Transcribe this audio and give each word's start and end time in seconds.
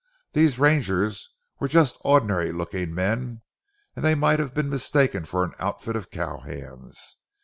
These 0.33 0.57
rangers 0.57 1.29
were 1.59 1.67
just 1.67 1.95
ordinary 2.01 2.51
looking 2.51 2.91
men, 2.95 3.43
and 3.95 4.19
might 4.19 4.39
have 4.39 4.55
been 4.55 4.67
mistaken 4.67 5.25
for 5.25 5.43
an 5.43 5.53
outfit 5.59 5.95
of 5.95 6.09
cow 6.09 6.39
hands. 6.39 7.17